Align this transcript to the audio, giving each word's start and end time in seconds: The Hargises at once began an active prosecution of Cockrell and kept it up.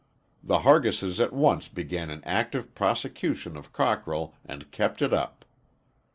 The 0.43 0.61
Hargises 0.61 1.19
at 1.19 1.31
once 1.31 1.67
began 1.67 2.09
an 2.09 2.23
active 2.23 2.73
prosecution 2.73 3.55
of 3.55 3.71
Cockrell 3.71 4.33
and 4.43 4.71
kept 4.71 4.99
it 5.03 5.13
up. 5.13 5.45